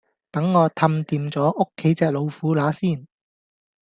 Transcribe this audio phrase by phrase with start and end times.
[0.31, 3.05] 等我氹掂左屋企隻老虎乸先